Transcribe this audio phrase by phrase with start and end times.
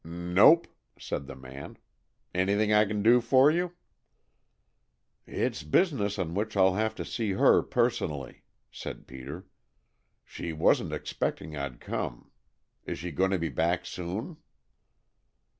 [0.03, 0.65] "Nope,"
[0.97, 1.77] said the man.
[2.33, 3.73] "Anything I can do for you?"
[5.27, 8.41] "It's business on which I'll have to see her personally,"
[8.71, 9.45] said Peter.
[10.25, 12.31] "She wasn't expecting I'd come.
[12.83, 14.37] Is she going to be back soon?"